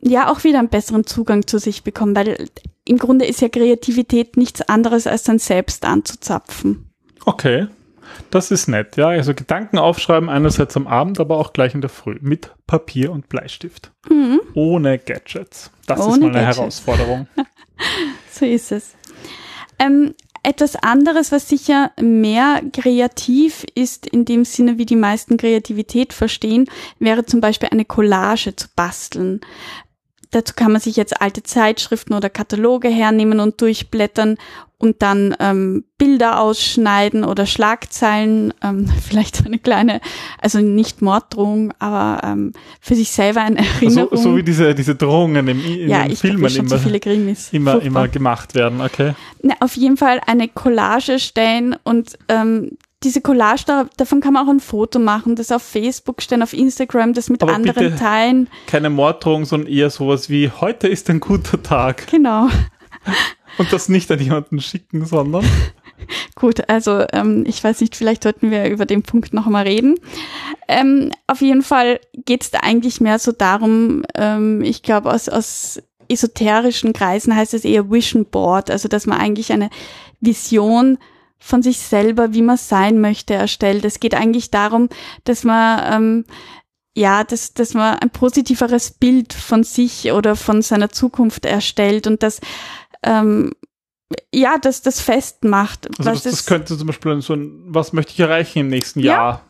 ja 0.00 0.30
auch 0.30 0.44
wieder 0.44 0.58
einen 0.58 0.68
besseren 0.68 1.06
Zugang 1.06 1.46
zu 1.46 1.58
sich 1.58 1.82
bekommen, 1.82 2.14
weil 2.14 2.48
im 2.84 2.98
Grunde 2.98 3.24
ist 3.24 3.40
ja 3.40 3.48
Kreativität 3.48 4.36
nichts 4.36 4.60
anderes 4.62 5.06
als 5.06 5.22
dann 5.22 5.38
selbst 5.38 5.84
anzuzapfen. 5.84 6.90
Okay, 7.24 7.68
das 8.30 8.50
ist 8.50 8.68
nett, 8.68 8.96
ja. 8.96 9.08
Also 9.08 9.34
Gedanken 9.34 9.78
aufschreiben, 9.78 10.28
einerseits 10.28 10.76
am 10.76 10.86
Abend, 10.86 11.20
aber 11.20 11.38
auch 11.38 11.52
gleich 11.52 11.74
in 11.74 11.80
der 11.80 11.90
Früh 11.90 12.18
mit 12.20 12.50
Papier 12.66 13.12
und 13.12 13.28
Bleistift. 13.28 13.92
Mhm. 14.08 14.40
Ohne 14.54 14.98
Gadgets. 14.98 15.70
Das 15.86 16.00
Ohne 16.00 16.12
ist 16.12 16.20
mal 16.20 16.26
eine 16.26 16.38
Gadgets. 16.38 16.58
Herausforderung. 16.58 17.28
so 18.30 18.44
ist 18.44 18.72
es. 18.72 18.94
Ähm, 19.78 20.14
etwas 20.44 20.76
anderes, 20.76 21.32
was 21.32 21.48
sicher 21.48 21.90
mehr 22.00 22.62
kreativ 22.72 23.64
ist, 23.74 24.06
in 24.06 24.24
dem 24.24 24.44
Sinne, 24.44 24.78
wie 24.78 24.86
die 24.86 24.94
meisten 24.94 25.38
Kreativität 25.38 26.12
verstehen, 26.12 26.66
wäre 26.98 27.24
zum 27.24 27.40
Beispiel 27.40 27.70
eine 27.72 27.86
Collage 27.86 28.54
zu 28.54 28.68
basteln. 28.76 29.40
Dazu 30.34 30.54
kann 30.56 30.72
man 30.72 30.80
sich 30.80 30.96
jetzt 30.96 31.20
alte 31.20 31.44
Zeitschriften 31.44 32.12
oder 32.12 32.28
Kataloge 32.28 32.88
hernehmen 32.88 33.38
und 33.38 33.60
durchblättern 33.60 34.36
und 34.78 35.00
dann 35.00 35.36
ähm, 35.38 35.84
Bilder 35.96 36.40
ausschneiden 36.40 37.22
oder 37.22 37.46
Schlagzeilen, 37.46 38.52
ähm, 38.60 38.88
vielleicht 39.06 39.46
eine 39.46 39.60
kleine, 39.60 40.00
also 40.40 40.58
nicht 40.58 41.02
Morddrohung, 41.02 41.72
aber 41.78 42.20
ähm, 42.26 42.52
für 42.80 42.96
sich 42.96 43.10
selber 43.10 43.42
eine 43.42 43.58
Erinnerung. 43.58 44.16
So, 44.16 44.30
so 44.30 44.36
wie 44.36 44.42
diese, 44.42 44.74
diese 44.74 44.96
Drohungen 44.96 45.46
im, 45.46 45.64
in 45.64 45.88
ja, 45.88 46.02
den 46.02 46.16
Filmen 46.16 46.44
immer, 46.44 46.78
so 46.78 46.90
immer, 47.52 47.80
immer 47.80 48.08
gemacht 48.08 48.56
werden, 48.56 48.80
okay? 48.80 49.14
Na, 49.40 49.54
auf 49.60 49.76
jeden 49.76 49.96
Fall 49.96 50.20
eine 50.26 50.48
Collage 50.48 51.20
stellen 51.20 51.76
und 51.84 52.18
ähm, 52.28 52.72
diese 53.04 53.20
Collage, 53.20 53.64
da, 53.66 53.86
davon 53.96 54.20
kann 54.20 54.32
man 54.32 54.46
auch 54.46 54.50
ein 54.50 54.60
Foto 54.60 54.98
machen, 54.98 55.36
das 55.36 55.52
auf 55.52 55.62
Facebook 55.62 56.22
stellen, 56.22 56.42
auf 56.42 56.52
Instagram, 56.52 57.12
das 57.12 57.30
mit 57.30 57.42
Aber 57.42 57.54
anderen 57.54 57.96
teilen. 57.96 58.48
Keine 58.66 58.90
Morddrohung, 58.90 59.44
sondern 59.44 59.70
eher 59.70 59.90
sowas 59.90 60.30
wie, 60.30 60.50
heute 60.50 60.88
ist 60.88 61.10
ein 61.10 61.20
guter 61.20 61.62
Tag. 61.62 62.06
Genau. 62.10 62.48
Und 63.58 63.72
das 63.72 63.88
nicht 63.88 64.10
an 64.10 64.18
jemanden 64.18 64.60
schicken, 64.60 65.04
sondern. 65.04 65.44
Gut, 66.34 66.68
also 66.68 67.04
ähm, 67.12 67.44
ich 67.46 67.62
weiß 67.62 67.80
nicht, 67.80 67.94
vielleicht 67.94 68.24
sollten 68.24 68.50
wir 68.50 68.68
über 68.68 68.84
den 68.84 69.02
Punkt 69.02 69.32
noch 69.32 69.46
mal 69.46 69.62
reden. 69.62 69.94
Ähm, 70.66 71.12
auf 71.26 71.40
jeden 71.40 71.62
Fall 71.62 72.00
geht 72.12 72.42
es 72.42 72.50
da 72.50 72.58
eigentlich 72.60 73.00
mehr 73.00 73.18
so 73.18 73.32
darum, 73.32 74.02
ähm, 74.14 74.62
ich 74.62 74.82
glaube, 74.82 75.12
aus, 75.12 75.28
aus 75.28 75.80
esoterischen 76.08 76.92
Kreisen 76.92 77.34
heißt 77.34 77.54
es 77.54 77.64
eher 77.64 77.90
Vision 77.90 78.26
Board, 78.26 78.70
also 78.70 78.88
dass 78.88 79.06
man 79.06 79.18
eigentlich 79.18 79.52
eine 79.52 79.70
Vision 80.20 80.98
von 81.44 81.62
sich 81.62 81.78
selber, 81.78 82.32
wie 82.32 82.40
man 82.42 82.56
sein 82.56 83.00
möchte, 83.00 83.34
erstellt. 83.34 83.84
Es 83.84 84.00
geht 84.00 84.14
eigentlich 84.14 84.50
darum, 84.50 84.88
dass 85.24 85.44
man 85.44 85.92
ähm, 85.92 86.24
ja, 86.96 87.24
dass, 87.24 87.52
dass 87.54 87.74
man 87.74 87.98
ein 87.98 88.08
positiveres 88.10 88.92
Bild 88.92 89.32
von 89.32 89.62
sich 89.64 90.12
oder 90.12 90.36
von 90.36 90.62
seiner 90.62 90.88
Zukunft 90.90 91.44
erstellt 91.44 92.06
und 92.06 92.22
dass 92.22 92.40
ähm, 93.02 93.52
ja, 94.32 94.58
das 94.58 94.80
das 94.82 95.00
festmacht. 95.00 95.86
Also 95.98 96.10
was 96.10 96.22
das, 96.22 96.32
das 96.32 96.40
es- 96.40 96.46
könnte 96.46 96.78
zum 96.78 96.86
Beispiel 96.86 97.20
so 97.20 97.34
ein, 97.34 97.62
was 97.66 97.92
möchte 97.92 98.12
ich 98.12 98.20
erreichen 98.20 98.60
im 98.60 98.68
nächsten 98.68 99.00
Ja. 99.00 99.12
Jahr? 99.12 99.40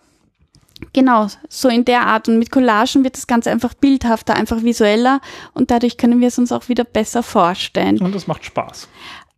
Genau, 0.93 1.29
so 1.49 1.69
in 1.69 1.85
der 1.85 2.07
Art. 2.07 2.29
Und 2.29 2.39
mit 2.41 2.51
Collagen 2.51 3.05
wird 3.05 3.17
das 3.17 3.27
Ganze 3.29 3.51
einfach 3.51 3.75
bildhafter, 3.75 4.35
einfach 4.35 4.63
visueller 4.65 5.21
und 5.53 5.71
dadurch 5.71 5.97
können 5.97 6.21
wir 6.21 6.29
es 6.29 6.39
uns 6.39 6.51
auch 6.51 6.69
wieder 6.69 6.83
besser 6.85 7.23
vorstellen. 7.23 7.99
Und 7.99 8.15
das 8.15 8.27
macht 8.27 8.45
Spaß. 8.45 8.89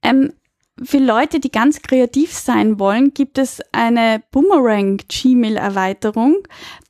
Ähm, 0.03 0.33
für 0.83 0.99
Leute, 0.99 1.40
die 1.40 1.50
ganz 1.50 1.80
kreativ 1.83 2.33
sein 2.33 2.78
wollen, 2.78 3.14
gibt 3.14 3.38
es 3.38 3.61
eine 3.73 4.23
Boomerang 4.30 4.99
Gmail 5.09 5.56
Erweiterung. 5.56 6.37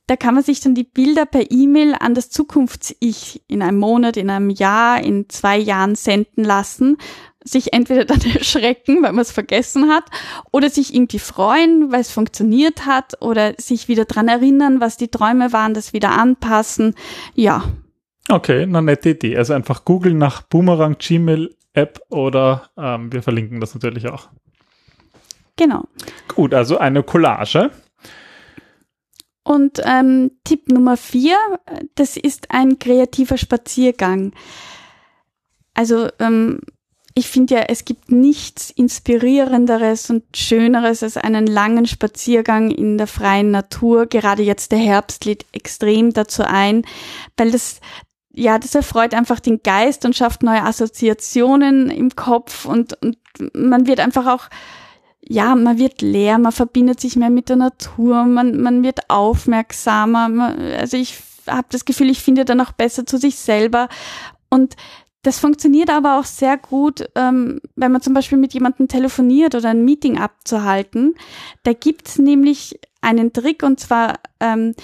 Da 0.07 0.15
kann 0.15 0.35
man 0.35 0.43
sich 0.43 0.61
dann 0.61 0.73
die 0.73 0.85
Bilder 0.85 1.25
per 1.25 1.51
E-Mail 1.51 1.93
an 1.99 2.13
das 2.13 2.29
Zukunfts-Ich 2.29 3.43
in 3.47 3.61
einem 3.61 3.79
Monat, 3.79 4.15
in 4.15 4.29
einem 4.29 4.49
Jahr, 4.49 5.01
in 5.01 5.27
zwei 5.29 5.57
Jahren 5.57 5.95
senden 5.95 6.43
lassen. 6.43 6.97
Sich 7.43 7.73
entweder 7.73 8.05
dann 8.05 8.21
erschrecken, 8.21 9.03
weil 9.03 9.11
man 9.13 9.21
es 9.21 9.31
vergessen 9.31 9.89
hat, 9.89 10.05
oder 10.51 10.69
sich 10.69 10.93
irgendwie 10.93 11.19
freuen, 11.19 11.91
weil 11.91 12.01
es 12.01 12.11
funktioniert 12.11 12.85
hat, 12.85 13.21
oder 13.21 13.53
sich 13.57 13.87
wieder 13.89 14.05
dran 14.05 14.27
erinnern, 14.29 14.79
was 14.79 14.97
die 14.97 15.09
Träume 15.09 15.51
waren, 15.51 15.73
das 15.73 15.91
wieder 15.91 16.11
anpassen. 16.11 16.95
Ja, 17.35 17.63
Okay, 18.29 18.63
eine 18.63 18.81
nette 18.81 19.09
Idee. 19.11 19.37
Also 19.37 19.53
einfach 19.53 19.85
googeln 19.85 20.17
nach 20.17 20.41
Boomerang 20.41 20.97
Gmail 20.97 21.55
App 21.73 22.01
oder 22.09 22.69
ähm, 22.77 23.11
wir 23.13 23.21
verlinken 23.21 23.59
das 23.61 23.73
natürlich 23.73 24.07
auch. 24.07 24.29
genau. 25.55 25.85
Gut, 26.27 26.53
also 26.53 26.77
eine 26.77 27.03
Collage. 27.03 27.71
Und 29.43 29.81
ähm, 29.85 30.31
Tipp 30.43 30.67
Nummer 30.69 30.97
vier, 30.97 31.37
das 31.95 32.17
ist 32.17 32.51
ein 32.51 32.79
kreativer 32.79 33.37
Spaziergang. 33.37 34.33
Also 35.73 36.09
ähm, 36.19 36.59
ich 37.13 37.27
finde 37.29 37.55
ja, 37.55 37.61
es 37.61 37.85
gibt 37.85 38.11
nichts 38.11 38.69
Inspirierenderes 38.69 40.09
und 40.09 40.23
Schöneres 40.35 41.01
als 41.01 41.17
einen 41.17 41.47
langen 41.47 41.85
Spaziergang 41.87 42.69
in 42.69 42.97
der 42.97 43.07
freien 43.07 43.49
Natur. 43.49 44.05
Gerade 44.05 44.43
jetzt 44.43 44.71
der 44.71 44.79
Herbst 44.79 45.25
lädt 45.25 45.45
extrem 45.53 46.13
dazu 46.13 46.43
ein, 46.43 46.83
weil 47.37 47.51
das 47.51 47.79
ja, 48.37 48.59
das 48.59 48.75
erfreut 48.75 49.15
einfach 49.15 49.39
den 49.39 49.63
Geist 49.63 50.05
und 50.05 50.15
schafft 50.15 50.43
neue 50.43 50.63
Assoziationen 50.63 51.89
im 51.89 52.15
Kopf 52.15 52.65
und, 52.65 52.93
und 53.01 53.17
man 53.53 53.87
wird 53.87 53.99
einfach 53.99 54.27
auch 54.27 54.49
ja, 55.29 55.55
man 55.55 55.77
wird 55.77 56.01
leer, 56.01 56.37
man 56.37 56.53
verbindet 56.53 57.01
sich 57.01 57.17
mehr 57.17 57.29
mit 57.29 57.49
der 57.49 57.57
Natur, 57.57 58.23
man, 58.23 58.61
man 58.61 58.81
wird 58.81 59.09
aufmerksamer. 59.09 60.29
Man, 60.29 60.57
also 60.79 60.95
ich 60.95 61.19
habe 61.47 61.67
das 61.69 61.83
Gefühl, 61.83 62.09
ich 62.09 62.21
finde 62.21 62.45
dann 62.45 62.61
auch 62.61 62.71
besser 62.71 63.05
zu 63.05 63.17
sich 63.17 63.35
selber. 63.35 63.89
Und 64.49 64.77
das 65.23 65.39
funktioniert 65.39 65.89
aber 65.89 66.17
auch 66.17 66.23
sehr 66.23 66.57
gut, 66.57 67.09
ähm, 67.15 67.59
wenn 67.75 67.91
man 67.91 68.01
zum 68.01 68.13
Beispiel 68.13 68.37
mit 68.37 68.53
jemandem 68.53 68.87
telefoniert 68.87 69.53
oder 69.53 69.69
ein 69.69 69.83
Meeting 69.83 70.17
abzuhalten. 70.17 71.15
Da 71.63 71.73
gibt's 71.73 72.19
nämlich 72.19 72.79
einen 73.01 73.33
Trick 73.33 73.63
und 73.63 73.81
zwar, 73.81 74.19
ähm, 74.39 74.75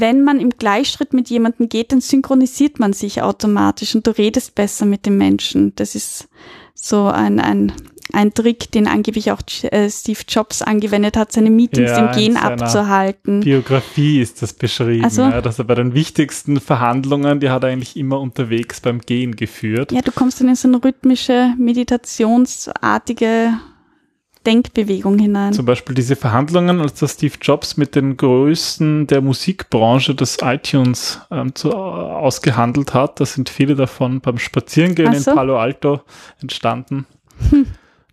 wenn 0.00 0.22
man 0.24 0.40
im 0.40 0.50
Gleichschritt 0.50 1.12
mit 1.12 1.28
jemandem 1.30 1.68
geht, 1.68 1.92
dann 1.92 2.00
synchronisiert 2.00 2.78
man 2.78 2.92
sich 2.92 3.22
automatisch 3.22 3.94
und 3.94 4.06
du 4.06 4.10
redest 4.10 4.54
besser 4.54 4.86
mit 4.86 5.06
dem 5.06 5.18
Menschen. 5.18 5.72
Das 5.76 5.94
ist 5.94 6.28
so 6.74 7.06
ein, 7.06 7.40
ein, 7.40 7.72
ein 8.12 8.34
Trick, 8.34 8.70
den 8.72 8.86
angeblich 8.86 9.30
auch 9.32 9.40
äh, 9.62 9.88
Steve 9.90 10.20
Jobs 10.28 10.62
angewendet 10.62 11.16
hat, 11.16 11.32
seine 11.32 11.50
Meetings 11.50 11.90
Ja, 11.90 12.06
im 12.10 12.16
Gehen 12.16 12.36
abzuhalten. 12.36 13.40
Biografie 13.40 14.20
ist 14.20 14.42
das 14.42 14.52
beschrieben, 14.52 15.04
Also- 15.04 15.22
ja, 15.22 15.40
dass 15.40 15.58
er 15.58 15.64
bei 15.64 15.74
den 15.74 15.94
wichtigsten 15.94 16.60
Verhandlungen, 16.60 17.40
die 17.40 17.50
hat 17.50 17.64
er 17.64 17.70
eigentlich 17.70 17.96
immer 17.96 18.20
unterwegs 18.20 18.80
beim 18.80 19.00
Gehen 19.00 19.36
geführt. 19.36 19.92
Ja, 19.92 20.02
du 20.02 20.12
kommst 20.12 20.40
dann 20.40 20.48
in 20.48 20.54
so 20.56 20.68
eine 20.68 20.82
rhythmische, 20.82 21.54
meditationsartige 21.58 23.54
Denkbewegung 24.46 25.18
hinein. 25.18 25.52
Zum 25.52 25.66
Beispiel 25.66 25.94
diese 25.94 26.16
Verhandlungen, 26.16 26.80
als 26.80 26.94
der 26.94 27.08
Steve 27.08 27.34
Jobs 27.40 27.76
mit 27.76 27.94
den 27.94 28.16
Größten 28.16 29.06
der 29.06 29.20
Musikbranche 29.20 30.14
des 30.14 30.38
iTunes 30.42 31.20
ähm, 31.30 31.54
zu, 31.54 31.72
ausgehandelt 31.74 32.94
hat, 32.94 33.20
da 33.20 33.26
sind 33.26 33.48
viele 33.48 33.74
davon 33.74 34.20
beim 34.20 34.38
Spazierengehen 34.38 35.14
so. 35.14 35.30
in 35.30 35.36
Palo 35.36 35.58
Alto 35.58 36.00
entstanden. 36.40 37.06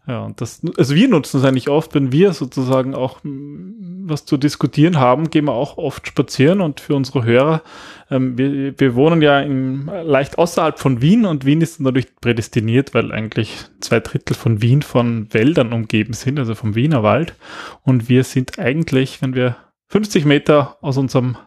Ja, 0.08 0.24
und 0.24 0.42
das, 0.42 0.62
also 0.78 0.96
wir 0.96 1.08
nutzen 1.08 1.38
es 1.38 1.44
eigentlich 1.46 1.70
oft, 1.70 1.94
wenn 1.94 2.12
wir 2.12 2.34
sozusagen 2.34 2.96
auch 2.96 3.24
mm, 3.24 4.10
was 4.10 4.26
zu 4.26 4.38
diskutieren 4.38 4.98
haben, 4.98 5.30
gehen 5.30 5.46
wir 5.46 5.54
auch 5.54 5.78
oft 5.78 6.08
spazieren 6.08 6.60
und 6.60 6.80
für 6.80 6.96
unsere 6.96 7.24
Hörer, 7.24 7.62
ähm, 8.10 8.36
wir, 8.36 8.80
wir 8.80 8.96
wohnen 8.96 9.22
ja 9.22 9.40
in, 9.40 9.86
leicht 9.86 10.40
außerhalb 10.40 10.80
von 10.80 11.02
Wien 11.02 11.26
und 11.26 11.46
Wien 11.46 11.62
ist 11.62 11.80
natürlich 11.80 12.16
prädestiniert, 12.20 12.96
weil 12.96 13.12
eigentlich 13.12 13.56
zwei 13.80 14.00
Drittel 14.00 14.36
von 14.36 14.64
Wien 14.64 14.82
von 14.82 15.32
Wäldern 15.32 15.72
umgeben 15.72 16.14
sind, 16.14 16.40
also 16.40 16.56
vom 16.56 16.74
Wienerwald. 16.74 17.36
Und 17.84 18.10
wir 18.10 18.24
sind 18.24 18.58
eigentlich, 18.58 19.22
wenn 19.22 19.36
wir 19.36 19.56
50 19.90 20.26
Meter 20.26 20.78
aus 20.82 20.98
unserem 20.98 21.38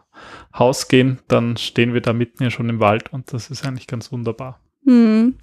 Haus 0.57 0.87
gehen, 0.87 1.19
dann 1.27 1.57
stehen 1.57 1.93
wir 1.93 2.01
da 2.01 2.13
mitten 2.13 2.43
ja 2.43 2.51
schon 2.51 2.69
im 2.69 2.79
Wald 2.79 3.11
und 3.11 3.33
das 3.33 3.49
ist 3.49 3.65
eigentlich 3.65 3.87
ganz 3.87 4.13
wunderbar. 4.13 4.61
Hm. 4.85 5.35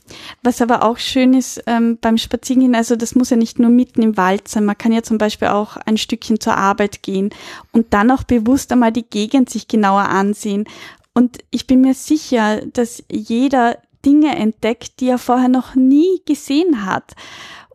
Was 0.42 0.62
aber 0.62 0.84
auch 0.84 0.98
schön 0.98 1.34
ist 1.34 1.62
ähm, 1.66 1.98
beim 2.00 2.16
Spazierengehen, 2.16 2.76
also 2.76 2.94
das 2.94 3.16
muss 3.16 3.30
ja 3.30 3.36
nicht 3.36 3.58
nur 3.58 3.70
mitten 3.70 4.00
im 4.02 4.16
Wald 4.16 4.46
sein, 4.46 4.64
man 4.64 4.78
kann 4.78 4.92
ja 4.92 5.02
zum 5.02 5.18
Beispiel 5.18 5.48
auch 5.48 5.76
ein 5.76 5.96
Stückchen 5.96 6.38
zur 6.38 6.56
Arbeit 6.56 7.02
gehen 7.02 7.30
und 7.72 7.92
dann 7.92 8.12
auch 8.12 8.22
bewusst 8.22 8.70
einmal 8.70 8.92
die 8.92 9.08
Gegend 9.08 9.50
sich 9.50 9.66
genauer 9.66 10.02
ansehen. 10.02 10.64
Und 11.12 11.38
ich 11.50 11.66
bin 11.66 11.80
mir 11.80 11.94
sicher, 11.94 12.64
dass 12.66 13.02
jeder 13.10 13.78
Dinge 14.04 14.36
entdeckt, 14.36 15.00
die 15.00 15.08
er 15.08 15.18
vorher 15.18 15.48
noch 15.48 15.74
nie 15.74 16.22
gesehen 16.24 16.86
hat. 16.86 17.14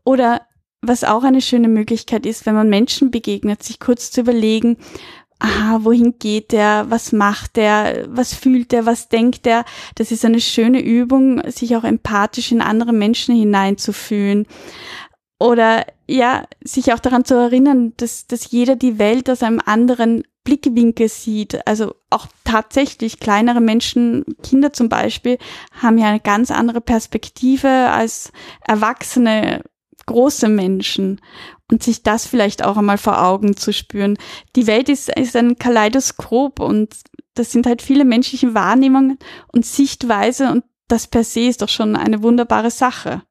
Oder 0.04 0.42
was 0.82 1.04
auch 1.04 1.24
eine 1.24 1.42
schöne 1.42 1.68
Möglichkeit 1.68 2.26
ist, 2.26 2.46
wenn 2.46 2.56
man 2.56 2.70
Menschen 2.70 3.12
begegnet, 3.12 3.62
sich 3.62 3.80
kurz 3.80 4.12
zu 4.12 4.22
überlegen, 4.22 4.78
aha, 5.40 5.80
wohin 5.84 6.16
geht 6.20 6.52
der, 6.52 6.86
was 6.90 7.12
macht 7.12 7.56
der, 7.56 8.08
was 8.10 8.34
fühlt 8.34 8.72
der, 8.72 8.86
was 8.86 9.10
denkt 9.10 9.46
der. 9.46 9.66
Das 9.96 10.12
ist 10.12 10.26
eine 10.26 10.42
schöne 10.42 10.82
Übung, 10.82 11.42
sich 11.52 11.76
auch 11.76 11.84
empathisch 11.84 12.52
in 12.52 12.62
andere 12.62 12.94
Menschen 12.94 13.36
hineinzufühlen. 13.36 14.48
Oder 15.40 15.86
ja, 16.08 16.46
sich 16.64 16.94
auch 16.94 17.00
daran 17.00 17.26
zu 17.26 17.36
erinnern, 17.36 17.94
dass, 17.98 18.26
dass 18.26 18.50
jeder 18.50 18.76
die 18.76 18.98
Welt 18.98 19.30
aus 19.30 19.44
einem 19.44 19.62
anderen 19.64 20.24
Blickwinkel 20.44 21.10
sieht. 21.10 21.68
Also 21.68 21.94
auch 22.10 22.28
tatsächlich 22.44 23.20
kleinere 23.20 23.62
Menschen, 23.62 24.24
Kinder 24.42 24.74
zum 24.74 24.90
Beispiel, 24.90 25.38
haben 25.82 25.98
ja 25.98 26.08
eine 26.08 26.22
ganz 26.22 26.50
andere 26.50 26.82
Perspektive 26.82 27.68
als 27.68 28.32
erwachsene 28.66 29.62
große 30.08 30.50
Menschen 30.50 31.22
und 31.72 31.84
sich 31.84 32.02
das 32.02 32.26
vielleicht 32.26 32.66
auch 32.66 32.78
einmal 32.78 32.98
vor 32.98 33.22
Augen 33.22 33.56
zu 33.56 33.72
spüren. 33.72 34.18
Die 34.56 34.66
Welt 34.66 34.90
ist, 34.90 35.10
ist 35.16 35.36
ein 35.36 35.58
Kaleidoskop 35.58 36.60
und 36.60 36.96
das 37.36 37.52
sind 37.52 37.68
halt 37.68 37.84
viele 37.84 38.06
menschliche 38.06 38.56
Wahrnehmungen 38.56 39.20
und 39.54 39.66
Sichtweise 39.66 40.52
und 40.52 40.64
das 40.88 41.08
per 41.08 41.24
se 41.24 41.42
ist 41.42 41.62
doch 41.62 41.70
schon 41.70 41.96
eine 41.96 42.24
wunderbare 42.24 42.72
Sache. 42.72 43.22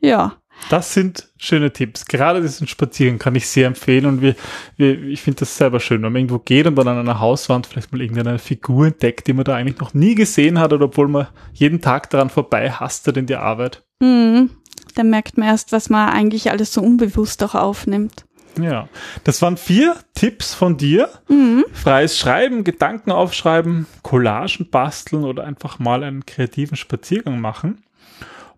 Ja, 0.00 0.42
Das 0.68 0.94
sind 0.94 1.30
schöne 1.36 1.72
Tipps. 1.72 2.06
Gerade 2.06 2.40
diesen 2.40 2.66
Spaziergang 2.66 3.18
kann 3.18 3.34
ich 3.34 3.48
sehr 3.48 3.66
empfehlen 3.66 4.06
und 4.06 4.22
wir, 4.22 4.34
wir, 4.76 5.02
ich 5.02 5.20
finde 5.20 5.40
das 5.40 5.56
selber 5.56 5.80
schön, 5.80 6.02
wenn 6.02 6.12
man 6.12 6.20
irgendwo 6.20 6.38
geht 6.38 6.66
und 6.66 6.76
dann 6.76 6.88
an 6.88 6.98
einer 6.98 7.20
Hauswand 7.20 7.66
vielleicht 7.66 7.92
mal 7.92 8.00
irgendeine 8.00 8.38
Figur 8.38 8.86
entdeckt, 8.86 9.26
die 9.26 9.32
man 9.32 9.44
da 9.44 9.56
eigentlich 9.56 9.78
noch 9.78 9.94
nie 9.94 10.14
gesehen 10.14 10.58
hat 10.58 10.72
oder 10.72 10.86
obwohl 10.86 11.08
man 11.08 11.28
jeden 11.52 11.80
Tag 11.80 12.10
daran 12.10 12.30
vorbei 12.30 12.70
hastet 12.70 13.16
in 13.16 13.26
die 13.26 13.36
Arbeit. 13.36 13.84
hm, 14.02 14.50
da 14.94 15.04
merkt 15.04 15.38
man 15.38 15.48
erst, 15.48 15.72
was 15.72 15.90
man 15.90 16.08
eigentlich 16.08 16.50
alles 16.50 16.72
so 16.72 16.82
unbewusst 16.82 17.42
auch 17.42 17.54
aufnimmt. 17.54 18.24
Ja, 18.60 18.88
das 19.24 19.40
waren 19.40 19.56
vier 19.56 19.96
Tipps 20.14 20.54
von 20.54 20.76
dir. 20.76 21.08
Mhm. 21.28 21.64
Freies 21.72 22.18
Schreiben, 22.18 22.64
Gedanken 22.64 23.10
aufschreiben, 23.10 23.86
Collagen 24.02 24.68
basteln 24.70 25.24
oder 25.24 25.44
einfach 25.44 25.78
mal 25.78 26.02
einen 26.02 26.26
kreativen 26.26 26.76
Spaziergang 26.76 27.40
machen. 27.40 27.82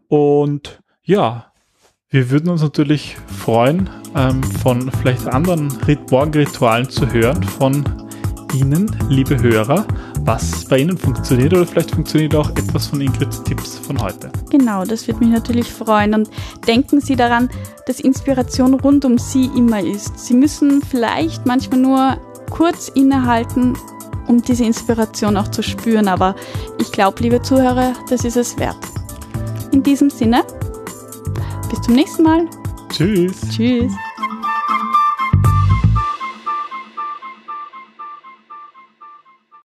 Und 0.09 0.81
ja, 1.03 1.53
wir 2.09 2.31
würden 2.31 2.51
uns 2.51 2.63
natürlich 2.63 3.17
freuen, 3.27 3.91
ähm, 4.17 4.43
von 4.43 4.91
vielleicht 4.91 5.27
anderen 5.27 5.71
Rit 5.83 6.11
Morgenritualen 6.11 6.89
zu 6.89 7.13
hören 7.13 7.43
von 7.43 7.85
Ihnen, 8.55 8.97
liebe 9.09 9.41
Hörer, 9.41 9.87
was 10.25 10.65
bei 10.65 10.79
Ihnen 10.79 10.97
funktioniert 10.97 11.53
oder 11.53 11.67
vielleicht 11.67 11.91
funktioniert 11.91 12.35
auch 12.35 12.51
etwas 12.51 12.87
von 12.87 13.01
Ingrids 13.01 13.43
Tipps 13.43 13.79
von 13.79 14.01
heute. 14.01 14.31
Genau, 14.51 14.85
das 14.85 15.07
wird 15.07 15.21
mich 15.21 15.29
natürlich 15.29 15.71
freuen. 15.71 16.15
Und 16.15 16.31
denken 16.67 17.01
Sie 17.01 17.17
daran, 17.17 17.51
dass 17.87 18.01
Inspiration 18.01 18.75
rund 18.75 19.05
um 19.05 19.19
Sie 19.19 19.51
immer 19.57 19.81
ist. 19.81 20.19
Sie 20.19 20.35
müssen 20.35 20.83
vielleicht 20.83 21.45
manchmal 21.47 21.81
nur 21.81 22.17
kurz 22.51 22.89
innehalten, 22.89 23.77
um 24.27 24.43
diese 24.43 24.65
Inspiration 24.65 25.37
auch 25.37 25.49
zu 25.49 25.63
spüren. 25.63 26.09
Aber 26.09 26.35
ich 26.79 26.91
glaube, 26.91 27.23
liebe 27.23 27.43
Zuhörer, 27.43 27.93
das 28.09 28.25
ist 28.25 28.37
es 28.37 28.59
wert. 28.59 28.77
In 29.73 29.83
diesem 29.83 30.09
Sinne, 30.09 30.43
bis 31.69 31.81
zum 31.83 31.95
nächsten 31.95 32.23
Mal. 32.23 32.49
Tschüss! 32.91 33.41
Tschüss. 33.51 33.93